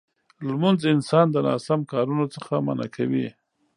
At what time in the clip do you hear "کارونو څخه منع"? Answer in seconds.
1.91-2.87